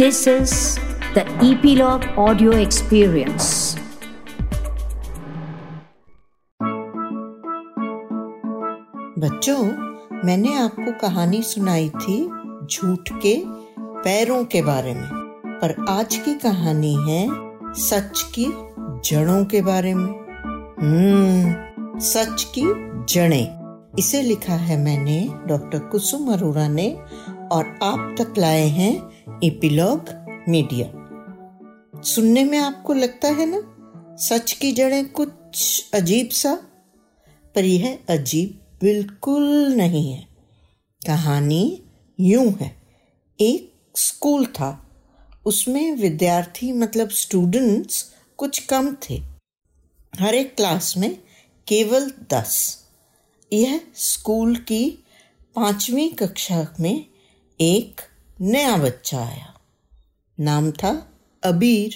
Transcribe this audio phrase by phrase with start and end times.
[0.00, 0.52] This is
[1.14, 3.48] the Epilogue Audio Experience.
[9.18, 9.58] बच्चों,
[10.26, 12.30] मैंने आपको कहानी सुनाई थी
[12.66, 13.42] झूठ के
[13.78, 15.08] पैरों के बारे में,
[15.62, 17.28] पर आज की कहानी है
[17.74, 18.46] सच की
[19.10, 20.12] जड़ों के बारे में
[20.80, 22.64] हम्म सच की
[23.14, 23.60] जड़ें
[23.98, 26.96] इसे लिखा है मैंने डॉक्टर कुसुम अरोड़ा ने
[27.52, 28.94] और आप तक लाए हैं
[29.44, 30.04] एपिलॉग
[30.48, 30.86] मीडिया।
[32.02, 33.62] सुनने में आपको लगता है ना,
[34.16, 36.54] सच की जड़ें कुछ अजीब सा?
[37.54, 40.28] पर यह अजीब बिल्कुल नहीं है।
[41.06, 41.82] कहानी
[42.20, 42.82] यूँ है।
[43.40, 44.90] एक स्कूल था।
[45.46, 49.22] उसमें विद्यार्थी मतलब स्टूडेंट्स कुछ कम थे।
[50.20, 51.22] हर एक क्लास में
[51.68, 52.78] केवल दस।
[53.52, 55.04] यह स्कूल की
[55.54, 57.06] पांचवी कक्षा में
[57.60, 58.00] एक
[58.40, 59.54] नया बच्चा आया।
[60.40, 61.12] नाम था
[61.44, 61.94] अबीर।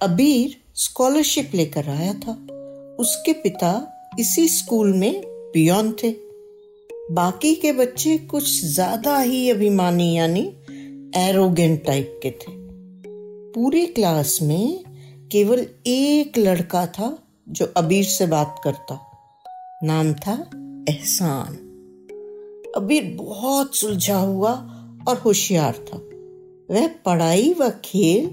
[0.00, 2.32] अबीर स्कॉलरशिप लेकर आया था।
[3.00, 3.70] उसके पिता
[4.18, 6.10] इसी स्कूल में पियोन थे।
[7.10, 10.44] बाकी के बच्चे कुछ ज़्यादा ही अभिमानी यानी
[11.16, 12.52] एरोगेंट टाइप के थे।
[13.52, 14.84] पूरी क्लास में
[15.32, 19.00] केवल एक लड़का था जो अबीर से बात करता।
[19.82, 20.50] नाम था
[20.88, 21.62] एहसान।
[22.76, 24.52] अबीर बहुत सुलझा हुआ
[25.08, 25.98] और होशियार था।
[26.74, 28.30] वह पढ़ाई व खेल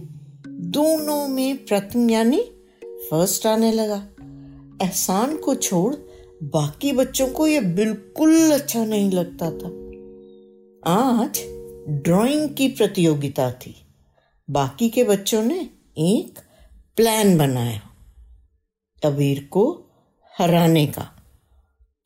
[0.48, 2.42] दोनों में प्रथम यानी
[2.86, 4.08] फ़र्स्ट आने लगा।
[4.86, 5.96] एहसान को छोड़
[6.44, 9.84] बाकी बच्चों को यह बिल्कुल अच्छा नहीं लगता था।
[10.92, 11.40] आज
[11.90, 13.76] ड्राइंग की प्रतियोगिता थी।
[14.50, 16.40] बाकी के बच्चों ने एक
[16.96, 17.82] प्लान बनाया।
[19.06, 19.84] अबीर को
[20.40, 21.24] हराने का।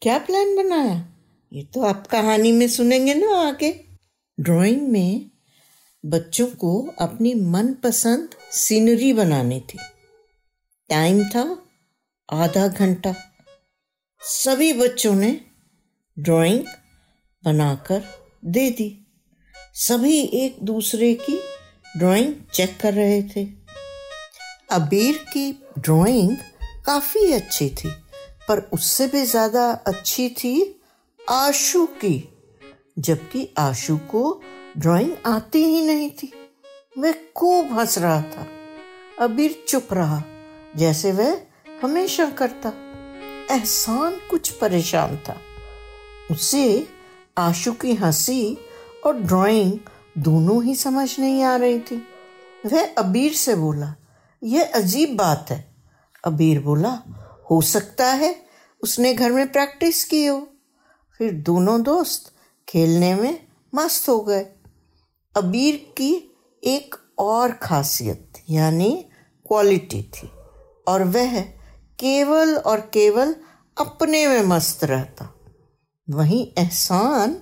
[0.02, 1.10] क्या प्लान बनाया?
[1.54, 3.87] ये तो आप कहानी में सुनेंगे ना आगे।
[4.38, 5.30] ड्राइंग में
[6.04, 9.78] बच्चों को अपनी मनपसंद सीनरी बनानी थी।
[10.90, 11.44] टाइम था
[12.30, 13.14] आधा घंटा।
[14.22, 15.32] सभी बच्चों ने
[16.18, 16.64] ड्राइंग
[17.44, 18.04] बनाकर
[18.46, 18.90] दे दी।
[19.78, 21.40] सभी एक दूसरे की
[21.98, 23.48] ड्राइंग चेक कर रहे थे।
[24.72, 26.38] अबीर की ड्राइंग
[26.86, 27.90] काफ़ी अच्छी थी,
[28.48, 30.82] पर उससे भी ज़्यादा अच्छी थी
[31.20, 32.18] आशु की।
[33.00, 34.42] जबकि आशु को
[34.78, 36.34] ड्राइंग आती ही नहीं थी।
[36.98, 38.48] वह खूब हंस रहा था।
[39.20, 40.24] अबीर चुप रहा,
[40.76, 41.42] जैसे वह
[41.84, 42.74] हमेशा करता।
[43.52, 45.38] एहसान कुछ परेशान था।
[46.32, 46.88] उसे
[47.38, 48.58] आशु की हँसी
[49.06, 49.80] और ड्राइंग
[50.18, 52.08] दोनों ही समझ नहीं आ रही थी।
[52.66, 53.96] वह अबीर से बोला,
[54.44, 55.76] यह अजीब बात है।
[56.24, 57.00] अबीर बोला,
[57.52, 58.46] हो सकता है
[58.84, 60.48] उसने घर में प्रैक्टिस की हो।
[61.18, 62.37] फिर दोनों दोस्त
[62.68, 64.46] खेलने में मस्त हो गए।
[65.36, 66.14] अबीर की
[66.64, 68.90] एक और खासियत, यानी
[69.46, 70.30] क्वालिटी थी,
[70.88, 71.40] और वह
[72.00, 73.36] केवल और केवल
[73.78, 75.34] अपने में मस्त रहता।
[76.08, 77.36] वहीं एहसान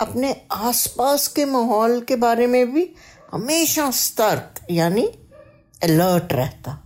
[0.00, 2.88] अपने आसपास के माहौल के बारे में भी
[3.32, 5.06] हमेशा सतर्क यानी
[5.82, 6.82] अलर्ट रहता।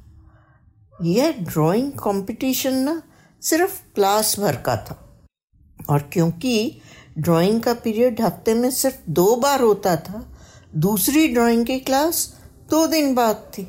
[1.03, 3.03] यह ड्राइंग कंपटीशन ना
[3.43, 5.25] सिर्फ़ क्लास भर का था,
[5.91, 6.81] और क्योंकि
[7.19, 10.25] ड्राइंग का पीरियड हफ़्ते में सिर्फ़ दो बार होता था।
[10.77, 12.27] दूसरी ड्राइंग की क्लास
[12.71, 13.63] दो दिन बाद थी।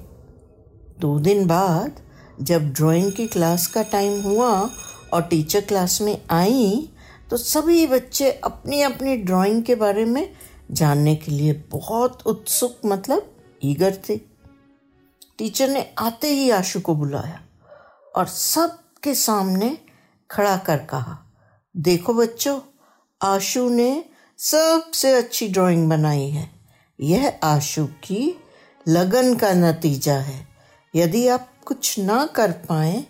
[1.00, 2.02] दो दिन बाद
[2.42, 4.50] जब ड्राइंग की क्लास का टाइम हुआ
[5.14, 6.90] और टीचर क्लास में आई
[7.30, 10.28] तो सभी बच्चे अपनी अपनी ड्राइंग के बारे में
[10.72, 13.30] जानने के लिए बहुत उत्सुक मतलब
[13.64, 14.18] ईगर थे।
[15.38, 17.40] टीचर ने आते ही आशु को बुलाया
[18.16, 19.78] और सबके सामने
[20.30, 21.18] खड़ा कर कहा,
[21.76, 22.60] देखो बच्चों
[23.24, 24.04] आशु ने
[24.40, 26.50] सबसे अच्छी ड्राइंग बनाई है।
[27.00, 28.40] यह आशु की
[28.88, 30.48] लगन का नतीजा है।
[30.96, 33.04] यदि आप कुछ ना कर पाए,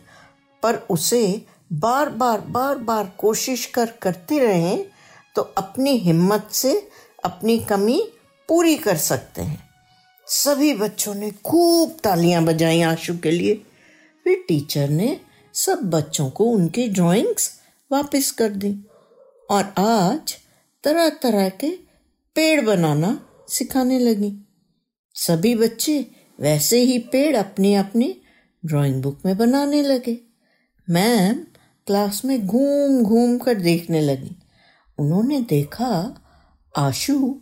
[0.63, 4.85] पर उसे बार बार बार बार कोशिश कर, करते रहें
[5.35, 6.89] तो अपनी हिम्मत से
[7.23, 8.01] अपनी कमी
[8.49, 9.69] पूरी कर सकते हैं।
[10.27, 13.55] सभी बच्चों ने खूब तालियाँ बजाई आशु के लिए।
[14.23, 15.19] फिर टीचर ने
[15.53, 17.51] सब बच्चों को उनकी ड्राइंग्स
[17.91, 18.75] वापस कर दी।
[19.53, 20.35] और आज
[20.83, 21.69] तरह तरह के
[22.35, 24.33] पेड़ बनाना सिखाने लगी।
[25.15, 28.21] सभी बच्चे वैसे ही पेड़ अपनी अपनी
[28.65, 30.17] ड्राइंग बुक में बनाने लगे।
[30.89, 31.33] मैम
[31.87, 34.35] क्लास में घूम घूम कर देखने लगी।
[34.97, 36.21] उन्होंने देखा,
[36.77, 37.35] आशु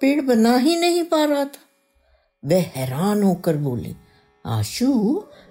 [0.00, 1.64] पेड़ बना ही नहीं पा रहा था।
[2.44, 3.94] वह हैरान होकर बोली,
[4.46, 4.92] आशु,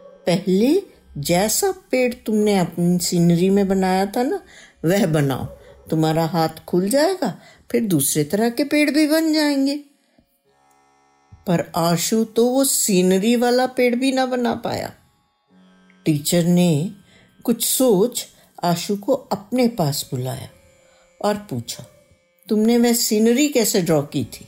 [0.02, 0.84] पहले
[1.18, 4.40] जैसा पेड़ तुमने अपनी सीनरी में बनाया था ना,
[4.86, 5.48] वह बनाओ।
[5.90, 7.34] तुम्हारा हाथ खुल जाएगा,
[7.72, 9.76] फिर दूसरे तरह के पेड़ भी बन जाएँगे।
[11.48, 14.94] पर आशु तो वो सीनरी वाला पेड़ भी ना बना पाया।
[16.06, 16.92] टीचर ने
[17.44, 18.26] कुछ सोच
[18.64, 20.50] आशु को अपने पास बुलाया
[21.22, 21.86] और पूछा,
[22.48, 24.48] तुमने वह सीनरी कैसे ड्रॉ की थी?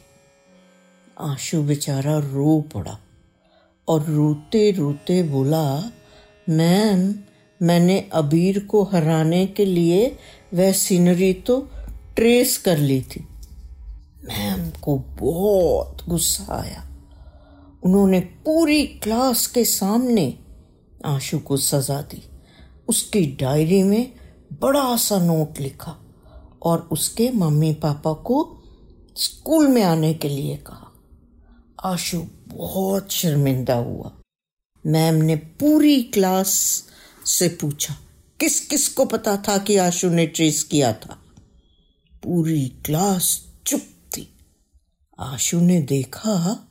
[1.19, 2.97] आशु बेचारा रो पड़ा
[3.87, 5.91] और रोते रोते बोला,
[6.49, 7.13] मैम
[7.61, 10.17] मैंने अबीर को हराने के लिए
[10.53, 11.69] वह सीनरी तो
[12.15, 13.27] ट्रेस कर ली थी।
[14.25, 16.89] मैम को बहुत गुस्सा आया।
[17.83, 20.39] उन्होंने पूरी क्लास के सामने
[21.05, 22.23] आशु को सजा दी।
[22.87, 24.13] उसकी डायरी में
[24.61, 25.95] बड़ा सा नोट लिखा
[26.63, 28.61] और उसके मम्मी पापा को
[29.15, 30.91] स्कूल में आने के लिए कहा।
[31.83, 34.11] आशु बहुत शर्मिंदा हुआ।
[34.85, 36.83] मैम ने पूरी क्लास
[37.29, 37.95] से पूछा,
[38.39, 41.21] किस किस को पता था कि आशु ने ट्रेस किया था?
[42.23, 44.37] पूरी क्लास चुप थी।
[45.19, 46.67] आशु ने देखा,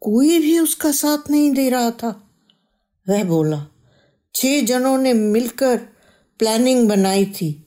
[0.00, 2.30] कोई भी उसका साथ नहीं दे रहा था।
[3.08, 3.66] वह बोला,
[4.34, 5.76] छह जनों ने मिलकर
[6.38, 7.66] प्लानिंग बनाई थी।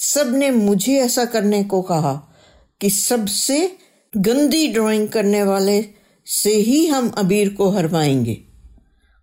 [0.00, 2.34] सबने मुझे ऐसा करने को कहा
[2.80, 3.78] कि सबसे
[4.16, 5.84] गंदी ड्राइंग करने वाले
[6.26, 8.44] से ही हम अबीर को हरवाएँगे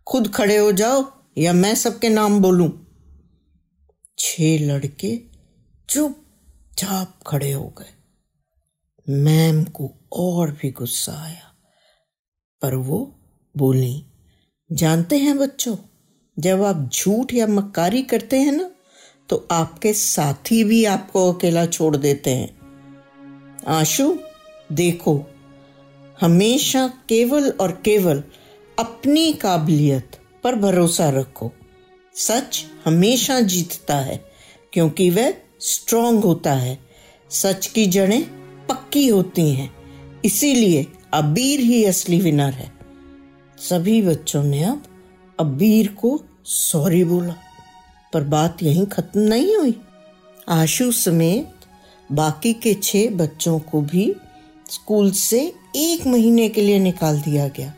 [0.08, 2.70] खुद खड़े हो जाओ या मैं सबके नाम बोलूँ?
[4.20, 5.18] छह लड़के
[5.90, 7.94] चुपचाप खड़े हो गए।
[9.08, 11.54] मैम को और भी गुस्सा आया,
[12.62, 13.00] पर वो
[13.56, 14.06] बोली,
[14.70, 15.76] जानते हैं बच्चों,
[16.38, 18.72] जब आप झूठ या मक्कारी करते हैं ना
[19.30, 22.50] तो आपके साथी भी आपको अकेला छोड़ देते हैं।
[23.68, 24.18] आशु,
[24.72, 25.24] देखो,
[26.22, 28.24] हमेशा केवल और केवल
[28.80, 31.52] अपनी काबिलियत पर भरोसा रखो।
[32.16, 34.24] सच हमेशा जीतता है,
[34.74, 36.78] क्योंकि वह स्ट्रांग होता है।
[37.32, 38.24] सच की जड़ें
[38.68, 39.72] पक्की होती हैं,
[40.26, 42.72] इसीलिए अबीर ही असली विनर है।
[43.60, 44.84] सभी बच्चों ने अब
[45.40, 47.36] अबीर को सॉरी बोला,
[48.14, 49.80] पर बात यहीं खत्म नहीं हुई।
[50.50, 51.52] आशु समेत
[52.12, 54.14] बाकी के छह बच्चों को भी
[54.70, 55.42] स्कूल से
[55.76, 57.74] एक महीने के लिए निकाल दिया गया।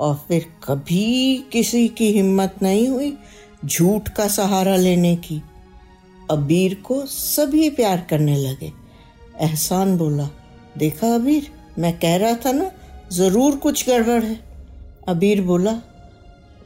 [0.00, 3.18] और फिर कभी किसी की हिम्मत नहीं हुई
[3.64, 5.42] झूठ का सहारा लेने की।
[6.30, 8.72] अबीर को सभी प्यार करने लगे।
[9.40, 10.28] एहसान बोला,
[10.78, 12.70] देखा अबीर, मैं कह रहा था ना,
[13.12, 14.40] ज़रूर कुछ गड़बड़ है।
[15.08, 15.80] अबीर बोला,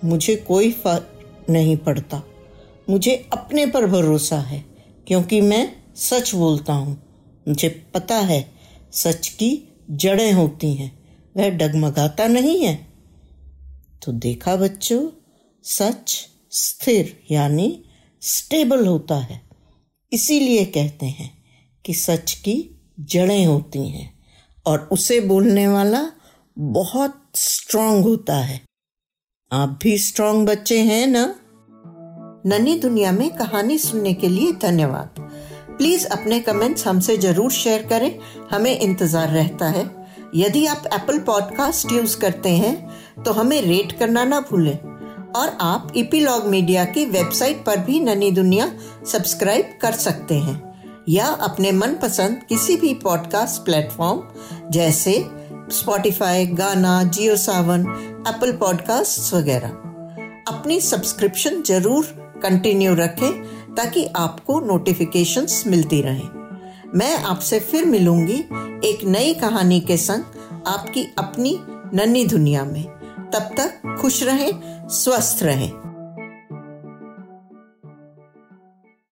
[0.04, 1.08] मुझे कोई फ़र्क
[1.50, 2.22] नहीं पड़ता।
[2.90, 4.64] मुझे अपने पर भरोसा है,
[5.06, 7.02] क्योंकि मैं सच बोलता हूँ।
[7.48, 8.50] मुझे पता है,
[8.92, 10.98] सच की जड़ें होती हैं।
[11.36, 12.91] वह डगमगाता नहीं है।
[14.02, 15.10] तो देखा बच्चों,
[15.62, 17.84] सच स्थिर यानी
[18.20, 19.42] स्टेबल होता है।
[20.12, 21.44] इसीलिए कहते हैं
[21.84, 24.18] कि सच की जड़ें होती हैं
[24.66, 26.12] और उसे बोलने वाला
[26.58, 28.60] बहुत स्ट्रांग होता है।
[29.52, 31.34] आप भी स्ट्रांग बच्चे हैं ना?
[32.46, 35.14] ननी दुनिया में कहानी सुनने के लिए धन्यवाद।
[35.78, 38.18] प्लीज़ अपने कमेंट्स हमसे ज़रूर शेयर करें।
[38.52, 40.01] हमें इंतज़ार रहता है।
[40.34, 44.76] यदि आप एप्पल पॉडकास्ट यूज़ करते हैं तो हमें रेट करना ना भूलें।
[45.32, 48.70] और आप इपीलॉग मीडिया की वेबसाइट पर भी ननी दुनिया
[49.12, 50.56] सब्सक्राइब कर सकते हैं।
[51.08, 54.22] या अपने मनपसंद किसी भी पॉडकास्ट प्लेटफॉर्म
[54.70, 55.14] जैसे
[55.72, 57.86] स्पॉटिफाई गाना जियो सावन
[58.28, 59.68] एप्पल पॉडकास्ट वगैरह।
[60.48, 62.04] अपनी सब्सक्रिप्शन ज़रूर
[62.42, 63.42] कंटिन्यू रखें,
[63.74, 66.41] ताकि आपको नोटिफिकेशंस मिलती रहें।
[66.94, 68.38] मैं आपसे फिर मिलूँगी
[68.88, 70.24] एक नई कहानी के संग
[70.66, 71.58] आपकी अपनी
[71.94, 72.84] नन्ही दुनिया में।
[73.32, 75.91] तब तक खुश रहें, स्वस्थ रहें।